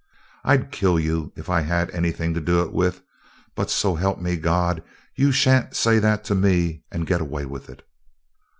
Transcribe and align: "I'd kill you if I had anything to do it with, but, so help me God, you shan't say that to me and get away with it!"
"I'd 0.43 0.71
kill 0.71 0.99
you 0.99 1.31
if 1.35 1.47
I 1.47 1.61
had 1.61 1.91
anything 1.91 2.33
to 2.33 2.41
do 2.41 2.63
it 2.63 2.73
with, 2.73 3.03
but, 3.53 3.69
so 3.69 3.93
help 3.93 4.19
me 4.19 4.35
God, 4.35 4.81
you 5.15 5.31
shan't 5.31 5.75
say 5.75 5.99
that 5.99 6.23
to 6.23 6.33
me 6.33 6.81
and 6.91 7.05
get 7.05 7.21
away 7.21 7.45
with 7.45 7.69
it!" 7.69 7.87